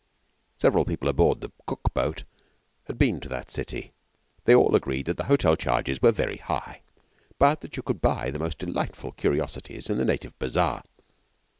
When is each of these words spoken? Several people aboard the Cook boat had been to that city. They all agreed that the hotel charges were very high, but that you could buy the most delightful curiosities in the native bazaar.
Several 0.57 0.83
people 0.83 1.07
aboard 1.09 1.41
the 1.41 1.51
Cook 1.67 1.93
boat 1.93 2.23
had 2.85 2.97
been 2.97 3.19
to 3.19 3.29
that 3.29 3.51
city. 3.51 3.91
They 4.45 4.55
all 4.55 4.73
agreed 4.75 5.05
that 5.05 5.17
the 5.17 5.25
hotel 5.25 5.55
charges 5.55 6.01
were 6.01 6.11
very 6.11 6.37
high, 6.37 6.81
but 7.37 7.61
that 7.61 7.77
you 7.77 7.83
could 7.83 8.01
buy 8.01 8.31
the 8.31 8.39
most 8.39 8.57
delightful 8.57 9.11
curiosities 9.11 9.91
in 9.91 9.99
the 9.99 10.05
native 10.05 10.39
bazaar. 10.39 10.81